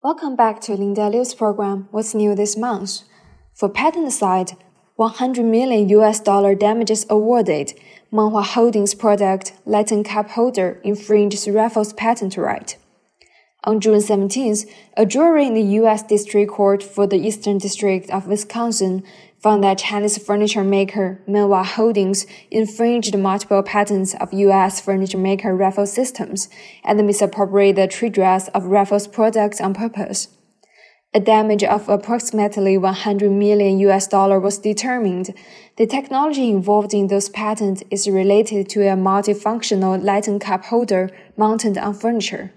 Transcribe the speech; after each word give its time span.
Welcome 0.00 0.36
back 0.36 0.60
to 0.60 0.74
Linda 0.74 1.08
Liu's 1.10 1.34
program. 1.34 1.88
What's 1.90 2.14
new 2.14 2.36
this 2.36 2.56
month? 2.56 3.00
For 3.52 3.68
patent 3.68 4.12
side, 4.12 4.52
100 4.94 5.44
million 5.44 5.88
US 5.88 6.20
dollar 6.20 6.54
damages 6.54 7.04
awarded. 7.10 7.72
Man 8.12 8.30
Wah 8.30 8.42
Holdings 8.42 8.94
product 8.94 9.54
Lighted 9.66 10.04
Cup 10.04 10.30
Holder 10.30 10.80
infringes 10.84 11.48
Raffel's 11.48 11.92
patent 11.92 12.36
right. 12.36 12.76
On 13.64 13.80
June 13.80 13.98
17th, 13.98 14.70
a 14.96 15.04
jury 15.04 15.48
in 15.48 15.54
the 15.54 15.74
U.S. 15.80 16.04
District 16.04 16.48
Court 16.48 16.80
for 16.80 17.08
the 17.08 17.18
Eastern 17.18 17.58
District 17.58 18.08
of 18.08 18.28
Wisconsin 18.28 19.02
found 19.40 19.62
that 19.62 19.78
Chinese 19.78 20.18
furniture 20.18 20.64
maker 20.64 21.22
Man 21.26 21.48
Wah 21.48 21.64
Holdings 21.64 22.26
infringed 22.50 23.16
multiple 23.16 23.62
patents 23.62 24.14
of 24.14 24.32
U.S. 24.32 24.80
furniture 24.80 25.18
maker 25.18 25.54
Raffel 25.54 25.86
Systems 25.86 26.48
and 26.84 27.04
misappropriated 27.06 27.76
the 27.76 27.86
trade 27.86 28.12
dress 28.12 28.48
of 28.48 28.64
Raffel's 28.64 29.06
products 29.06 29.60
on 29.60 29.74
purpose. 29.74 30.28
A 31.14 31.20
damage 31.20 31.64
of 31.64 31.88
approximately 31.88 32.76
100 32.76 33.30
million 33.30 33.78
US 33.78 34.06
dollar 34.06 34.38
was 34.38 34.58
determined. 34.58 35.32
The 35.76 35.86
technology 35.86 36.50
involved 36.50 36.92
in 36.92 37.06
those 37.06 37.30
patents 37.30 37.82
is 37.90 38.08
related 38.08 38.68
to 38.70 38.80
a 38.80 38.94
multifunctional 38.96 40.02
lighted 40.02 40.42
cup 40.42 40.66
holder 40.66 41.10
mounted 41.36 41.78
on 41.78 41.94
furniture. 41.94 42.52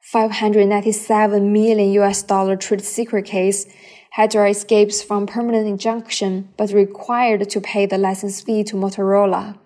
597 0.00 1.52
million 1.52 1.92
US 2.02 2.24
dollar 2.24 2.56
trade 2.56 2.82
secret 2.82 3.26
case, 3.26 3.66
Hytera 4.16 4.50
escapes 4.50 5.02
from 5.02 5.26
permanent 5.26 5.66
injunction 5.66 6.50
but 6.58 6.70
required 6.70 7.48
to 7.48 7.60
pay 7.62 7.86
the 7.86 7.96
license 7.96 8.42
fee 8.42 8.62
to 8.64 8.76
Motorola. 8.76 9.56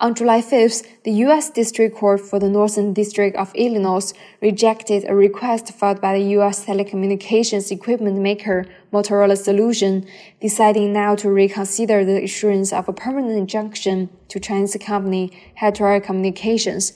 On 0.00 0.14
July 0.14 0.42
5th, 0.42 0.86
the 1.04 1.12
U.S. 1.24 1.48
District 1.48 1.96
Court 1.96 2.20
for 2.20 2.38
the 2.38 2.50
Northern 2.50 2.92
District 2.92 3.34
of 3.36 3.54
Illinois 3.54 4.12
rejected 4.42 5.04
a 5.08 5.14
request 5.14 5.72
filed 5.72 6.00
by 6.02 6.12
the 6.18 6.24
U.S. 6.36 6.66
telecommunications 6.66 7.70
equipment 7.70 8.18
maker 8.18 8.66
Motorola 8.92 9.38
Solution, 9.38 10.04
deciding 10.42 10.92
now 10.92 11.14
to 11.14 11.30
reconsider 11.30 12.04
the 12.04 12.22
issuance 12.22 12.70
of 12.70 12.86
a 12.86 12.92
permanent 12.92 13.38
injunction 13.38 14.10
to 14.28 14.38
Chinese 14.38 14.76
company 14.78 15.32
Hytera 15.58 16.02
Communications 16.02 16.92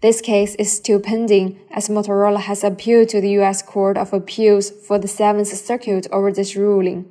this 0.00 0.20
case 0.20 0.54
is 0.56 0.72
still 0.72 1.00
pending 1.00 1.58
as 1.70 1.88
Motorola 1.88 2.40
has 2.40 2.62
appealed 2.62 3.08
to 3.08 3.20
the 3.20 3.30
U.S. 3.30 3.62
Court 3.62 3.98
of 3.98 4.12
Appeals 4.12 4.70
for 4.70 4.96
the 4.98 5.08
Seventh 5.08 5.48
Circuit 5.48 6.06
over 6.12 6.30
this 6.30 6.54
ruling. 6.54 7.06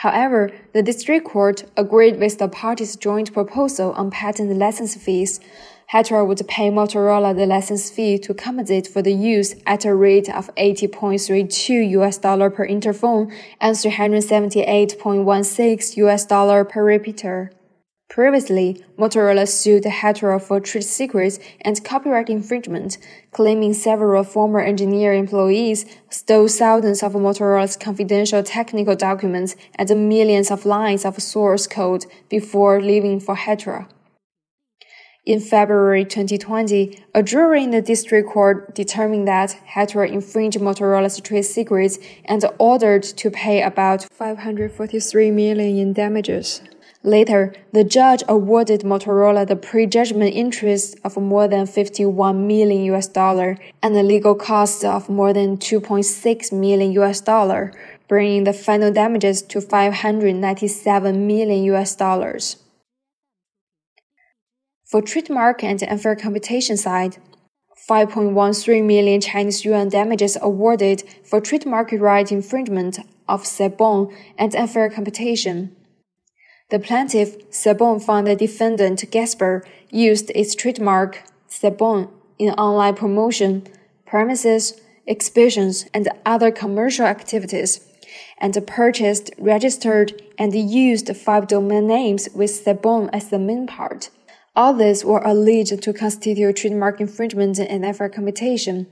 However, 0.00 0.50
the 0.72 0.82
district 0.82 1.26
court 1.26 1.64
agreed 1.76 2.18
with 2.18 2.38
the 2.38 2.48
parties' 2.48 2.96
joint 2.96 3.32
proposal 3.32 3.92
on 3.92 4.10
patent 4.10 4.56
license 4.56 4.94
fees. 4.94 5.40
Hytera 5.92 6.26
would 6.26 6.40
pay 6.48 6.70
Motorola 6.70 7.36
the 7.36 7.46
license 7.46 7.90
fee 7.90 8.18
to 8.18 8.34
compensate 8.34 8.86
for 8.86 9.02
the 9.02 9.14
use 9.14 9.54
at 9.66 9.84
a 9.84 9.94
rate 9.94 10.28
of 10.28 10.54
80.32 10.56 11.90
US 11.90 12.18
dollar 12.18 12.50
per 12.50 12.66
interphone 12.66 13.32
and 13.60 13.76
378.16 13.76 15.96
US 15.96 16.26
dollar 16.26 16.64
per 16.64 16.84
repeater. 16.84 17.52
Previously, 18.08 18.84
Motorola 18.96 19.48
sued 19.48 19.82
Hytera 19.82 20.40
for 20.40 20.60
trade 20.60 20.84
secrets 20.84 21.40
and 21.60 21.84
copyright 21.84 22.30
infringement, 22.30 22.98
claiming 23.32 23.74
several 23.74 24.22
former 24.22 24.60
engineer 24.60 25.12
employees 25.12 25.84
stole 26.08 26.46
thousands 26.46 27.02
of 27.02 27.14
Motorola's 27.14 27.76
confidential 27.76 28.44
technical 28.44 28.94
documents 28.94 29.56
and 29.74 30.08
millions 30.08 30.52
of 30.52 30.64
lines 30.64 31.04
of 31.04 31.20
source 31.20 31.66
code 31.66 32.06
before 32.28 32.80
leaving 32.80 33.18
for 33.18 33.34
Hytera. 33.34 33.88
In 35.26 35.40
February 35.40 36.04
2020, 36.04 37.02
a 37.12 37.22
jury 37.24 37.64
in 37.64 37.72
the 37.72 37.82
district 37.82 38.30
court 38.30 38.76
determined 38.76 39.26
that 39.26 39.58
Hytera 39.74 40.08
infringed 40.08 40.60
Motorola's 40.60 41.20
trade 41.20 41.42
secrets 41.42 41.98
and 42.24 42.44
ordered 42.60 43.02
to 43.02 43.32
pay 43.32 43.62
about 43.62 44.04
543 44.12 45.32
million 45.32 45.76
in 45.76 45.92
damages. 45.92 46.62
Later, 47.06 47.54
the 47.72 47.84
judge 47.84 48.24
awarded 48.26 48.80
Motorola 48.80 49.46
the 49.46 49.54
prejudgment 49.54 50.34
interest 50.34 50.96
of 51.04 51.16
more 51.16 51.46
than 51.46 51.64
51 51.64 52.48
million 52.48 52.82
US 52.94 53.06
dollar 53.06 53.58
and 53.80 53.94
the 53.94 54.02
legal 54.02 54.34
costs 54.34 54.82
of 54.82 55.08
more 55.08 55.32
than 55.32 55.56
2.6 55.56 56.52
million 56.52 56.90
US 57.00 57.20
dollar, 57.20 57.72
bringing 58.08 58.42
the 58.42 58.52
final 58.52 58.92
damages 58.92 59.40
to 59.42 59.60
597 59.60 61.26
million 61.28 61.62
US 61.74 61.94
dollars. 61.94 62.56
For 64.84 65.00
trademark 65.00 65.62
and 65.62 65.80
unfair 65.84 66.16
competition 66.16 66.76
side, 66.76 67.18
5.13 67.88 68.84
million 68.84 69.20
Chinese 69.20 69.64
yuan 69.64 69.90
damages 69.90 70.36
awarded 70.42 71.04
for 71.22 71.40
trademark 71.40 71.92
right 71.92 72.32
infringement 72.32 72.98
of 73.28 73.44
Sebon 73.44 74.12
and 74.36 74.56
unfair 74.56 74.90
competition. 74.90 75.76
The 76.68 76.80
plaintiff, 76.80 77.48
Sebon, 77.50 78.02
found 78.02 78.26
the 78.26 78.34
defendant, 78.34 79.04
Gasper, 79.12 79.64
used 79.88 80.30
its 80.34 80.56
trademark, 80.56 81.22
Sebon, 81.48 82.10
in 82.40 82.50
online 82.54 82.96
promotion, 82.96 83.68
premises, 84.04 84.80
exhibitions, 85.06 85.86
and 85.94 86.08
other 86.24 86.50
commercial 86.50 87.06
activities, 87.06 87.86
and 88.38 88.66
purchased, 88.66 89.30
registered, 89.38 90.20
and 90.38 90.52
used 90.56 91.16
five 91.16 91.46
domain 91.46 91.86
names 91.86 92.28
with 92.34 92.50
Sebon 92.50 93.10
as 93.12 93.28
the 93.30 93.38
main 93.38 93.68
part. 93.68 94.10
All 94.56 94.74
these 94.74 95.04
were 95.04 95.22
alleged 95.22 95.80
to 95.82 95.92
constitute 95.92 96.56
trademark 96.56 97.00
infringement 97.00 97.60
and 97.60 97.84
unfair 97.84 98.08
competition. 98.08 98.88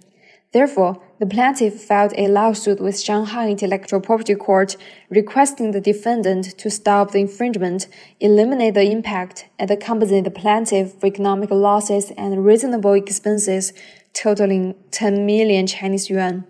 Therefore, 0.52 1.02
the 1.24 1.34
plaintiff 1.34 1.80
filed 1.80 2.12
a 2.18 2.28
lawsuit 2.28 2.78
with 2.82 3.00
Shanghai 3.00 3.48
Intellectual 3.48 3.98
Property 3.98 4.34
Court 4.34 4.76
requesting 5.08 5.70
the 5.70 5.80
defendant 5.80 6.58
to 6.58 6.68
stop 6.68 7.12
the 7.12 7.18
infringement, 7.18 7.86
eliminate 8.20 8.74
the 8.74 8.82
impact, 8.82 9.48
and 9.58 9.70
compensate 9.80 10.24
the 10.24 10.30
plaintiff 10.30 10.92
for 10.92 11.06
economic 11.06 11.50
losses 11.50 12.12
and 12.18 12.44
reasonable 12.44 12.92
expenses 12.92 13.72
totaling 14.12 14.74
10 14.90 15.24
million 15.24 15.66
Chinese 15.66 16.10
yuan. 16.10 16.44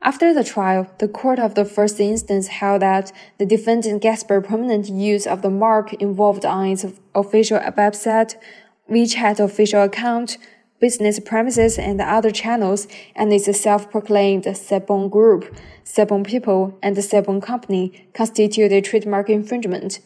After 0.00 0.32
the 0.32 0.44
trial, 0.44 0.90
the 0.98 1.08
court 1.08 1.38
of 1.38 1.54
the 1.54 1.66
first 1.66 2.00
instance 2.00 2.46
held 2.46 2.80
that 2.80 3.12
the 3.36 3.44
defendant 3.44 4.00
Gasper 4.00 4.40
permanent 4.40 4.88
use 4.88 5.26
of 5.26 5.42
the 5.42 5.50
mark 5.50 5.92
involved 5.92 6.46
on 6.46 6.68
its 6.68 6.86
official 7.14 7.58
website, 7.58 8.36
WeChat 8.90 9.40
official 9.40 9.82
account, 9.82 10.38
business 10.84 11.18
premises 11.18 11.78
and 11.78 11.98
other 11.98 12.30
channels, 12.30 12.86
and 13.16 13.32
its 13.32 13.48
self-proclaimed 13.58 14.44
Sebon 14.44 15.10
Group, 15.10 15.42
Sebon 15.82 16.26
People, 16.26 16.78
and 16.82 16.94
Sebon 16.98 17.42
Company 17.42 17.84
constituted 18.12 18.76
a 18.76 18.82
trademark 18.82 19.30
infringement. 19.30 20.00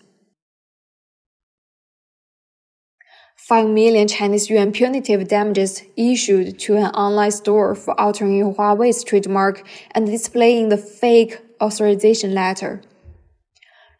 5 3.47 3.69
million 3.69 4.09
Chinese 4.09 4.49
yuan 4.49 4.73
punitive 4.73 5.25
damages 5.29 5.81
issued 5.95 6.59
to 6.59 6.75
an 6.75 6.87
online 6.87 7.31
store 7.31 7.75
for 7.75 7.97
altering 7.97 8.43
Huawei's 8.53 9.05
trademark 9.05 9.65
and 9.91 10.05
displaying 10.05 10.67
the 10.67 10.75
fake 10.75 11.39
authorization 11.61 12.33
letter. 12.33 12.81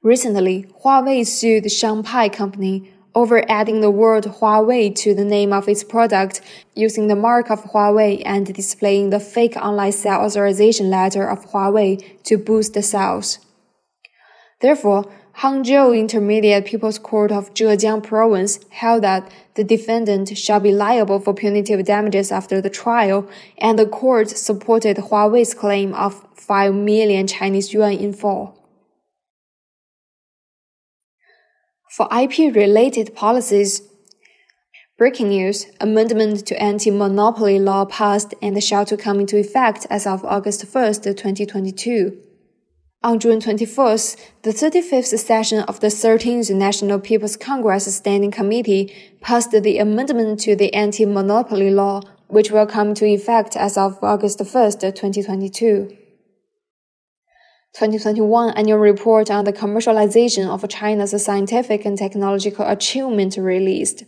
Recently, 0.04 0.66
Huawei 0.84 1.26
sued 1.26 1.64
the 1.64 1.70
Shanghai 1.70 2.28
Company 2.28 2.92
over 3.16 3.50
adding 3.50 3.80
the 3.80 3.90
word 3.90 4.26
Huawei 4.26 4.94
to 4.96 5.16
the 5.16 5.24
name 5.24 5.54
of 5.54 5.70
its 5.70 5.82
product 5.82 6.42
using 6.76 7.08
the 7.08 7.16
mark 7.16 7.50
of 7.50 7.64
Huawei 7.72 8.22
and 8.26 8.54
displaying 8.54 9.12
the 9.12 9.22
fake 9.22 9.56
online 9.56 9.94
sale 9.94 10.26
authorization 10.26 10.90
letter 10.90 11.26
of 11.26 11.46
Huawei 11.52 12.22
to 12.24 12.38
boost 12.38 12.74
the 12.74 12.84
sales. 12.84 13.40
Therefore, 14.60 15.10
Hangzhou 15.42 15.96
Intermediate 15.96 16.66
People's 16.66 16.98
Court 16.98 17.32
of 17.32 17.54
Zhejiang 17.54 18.02
Province 18.02 18.60
held 18.72 19.04
that 19.04 19.32
the 19.54 19.64
defendant 19.64 20.36
shall 20.36 20.60
be 20.60 20.72
liable 20.72 21.20
for 21.20 21.32
punitive 21.32 21.86
damages 21.86 22.32
after 22.32 22.60
the 22.60 22.72
trial, 22.72 23.30
and 23.60 23.78
the 23.78 23.86
court 23.86 24.30
supported 24.30 24.98
Huawei's 24.98 25.54
claim 25.54 25.94
of 25.94 26.26
5 26.36 26.74
million 26.74 27.28
Chinese 27.28 27.72
yuan 27.72 27.94
in 27.94 28.14
full. 28.14 28.58
For 31.92 32.08
IP 32.12 32.56
related 32.56 33.14
policies, 33.16 33.84
Breaking 34.98 35.30
news 35.30 35.68
Amendment 35.80 36.48
to 36.48 36.60
Anti 36.60 36.90
Monopoly 36.90 37.60
Law 37.60 37.86
passed 37.86 38.34
and 38.42 38.64
shall 38.64 38.84
to 38.86 38.98
come 38.98 39.20
into 39.20 39.38
effect 39.38 39.86
as 39.92 40.08
of 40.08 40.26
August 40.26 40.66
1st, 40.66 41.04
2022. 41.16 42.27
On 43.08 43.20
June 43.22 43.40
24th, 43.40 44.18
the 44.42 44.50
35th 44.50 45.18
session 45.18 45.60
of 45.60 45.80
the 45.80 45.88
13th 45.88 46.54
National 46.54 47.00
People's 47.00 47.38
Congress 47.38 47.96
Standing 47.96 48.32
Committee 48.32 48.94
passed 49.22 49.52
the 49.52 49.78
amendment 49.78 50.42
to 50.42 50.58
the 50.58 50.74
anti-monopoly 50.74 51.72
law, 51.72 52.02
which 52.28 52.52
will 52.52 52.66
come 52.66 52.90
into 52.90 53.06
effect 53.06 53.56
as 53.56 53.78
of 53.78 53.98
August 54.04 54.40
1st, 54.40 54.94
2022. 54.94 55.88
2021 57.76 58.50
Annual 58.58 58.78
Report 58.78 59.32
on 59.32 59.46
the 59.46 59.54
Commercialization 59.54 60.46
of 60.46 60.68
China's 60.68 61.24
Scientific 61.24 61.86
and 61.86 61.98
Technological 61.98 62.68
Achievement 62.68 63.38
released. 63.38 64.04